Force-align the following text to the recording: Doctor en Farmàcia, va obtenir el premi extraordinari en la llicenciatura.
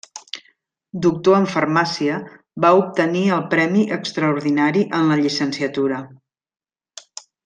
Doctor 1.05 1.35
en 1.39 1.43
Farmàcia, 1.55 2.15
va 2.65 2.71
obtenir 2.79 3.21
el 3.37 3.43
premi 3.53 3.83
extraordinari 4.01 4.87
en 5.01 5.05
la 5.13 5.19
llicenciatura. 5.23 6.01